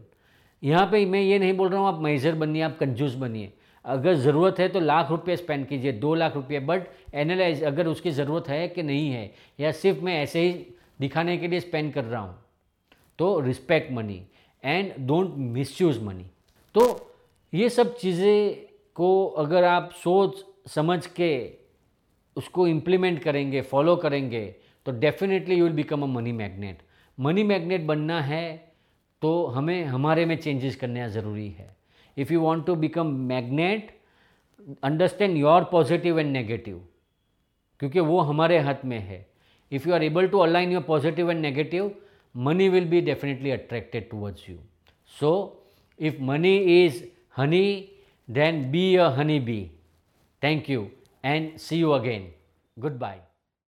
यहाँ 0.63 0.87
पे 0.87 1.05
मैं 1.07 1.21
ये 1.21 1.39
नहीं 1.39 1.53
बोल 1.53 1.69
रहा 1.69 1.81
हूँ, 1.81 1.89
आप 1.89 2.01
मेजर 2.01 2.35
बनिए, 2.35 2.63
आप 2.63 2.77
कंजूस 2.79 3.15
बनिए। 3.17 3.53
अगर 3.85 4.15
ज़रूरत 4.17 4.59
है 4.59 4.69
तो 4.69 4.81
लाख 4.81 5.11
रुपये 5.11 5.37
स्पेंड 5.37 5.67
कीजिए, 5.69 5.93
दो 5.93 6.15
लाख 6.15 6.35
रुपये 6.35 6.59
बट 6.61 6.87
एनालाइज 7.15 7.63
अगर 7.65 7.87
उसकी 7.87 8.11
ज़रूरत 8.13 8.49
है 8.49 8.67
कि 8.69 8.83
नहीं 8.83 9.11
है, 9.11 9.31
या 9.61 9.73
सिर्फ़ 9.73 10.01
मैं 10.01 10.23
ऐसे 10.23 10.41
ही 10.41 10.53
दिखाने 11.01 11.37
के 11.39 11.49
लिए 11.49 11.61
स्पेंड 11.61 11.93
कर 11.95 12.05
रहा 12.05 12.21
हूँ 12.21 12.39
तो 13.19 13.39
respect 13.41 13.93
money 13.93 14.21
and 14.65 14.93
don't 15.07 15.35
misuse 15.37 16.01
money 16.01 16.27
तो 16.75 17.11
ये 17.55 17.69
सब 17.69 17.97
चीज़ें 17.97 18.55
को 18.95 19.27
अगर 19.27 19.65
आप 19.65 19.91
सोच 19.93 20.45
समझ 20.71 21.07
के 21.07 21.53
उसको 22.37 22.67
इम्प्लीमेंट 22.67 23.23
करेंगे 23.23 23.61
फॉलो 23.61 23.97
करेंगे 23.97 24.55
तो 24.87 24.93
definitely 24.93 25.55
you 25.55 25.65
will 25.65 25.73
become 25.73 26.03
a 26.03 26.07
money 26.07 26.33
magnet 26.33 26.79
money 27.19 27.43
magnet 27.43 27.81
बनना 27.81 28.21
है 28.21 28.73
तो 29.23 29.47
हमें, 29.47 29.85
हमारे 29.85 30.25
में 30.27 30.37
चेंजेस 30.37 30.77
करना 30.77 31.09
ज़रूरी 31.09 31.49
है. 31.49 31.77
If 32.19 32.33
you 32.33 32.41
want 32.41 32.67
to 32.67 32.75
become 32.75 33.29
magnet 33.29 33.81
understand 34.83 35.37
your 35.37 35.65
positive 35.65 36.21
and 36.21 36.33
negative 36.33 36.85
क्योंकि 37.81 38.01
वो 38.01 38.21
हमारे 38.21 38.59
हाथ 38.59 38.85
में 38.85 38.99
है. 38.99 39.27
If 39.73 39.89
you 39.89 39.95
are 39.95 40.03
able 40.03 40.27
to 40.29 40.39
align 40.39 40.73
your 40.73 40.83
positive 40.83 41.31
and 41.31 41.41
negative 41.41 41.95
money 42.35 42.69
will 42.69 42.85
be 42.85 43.01
definitely 43.01 43.51
attracted 43.51 44.11
towards 44.11 44.49
you. 44.49 44.59
So, 45.05 45.59
if 45.99 46.19
money 46.19 46.85
is 46.85 47.05
honey, 47.29 47.93
then 48.29 48.71
be 48.71 48.97
a 48.97 49.11
honey 49.11 49.41
bee. 49.41 49.73
Thank 50.41 50.69
you 50.69 50.91
and 51.23 51.61
see 51.61 51.77
you 51.77 51.95
again. 51.95 52.33
Goodbye. 52.79 53.21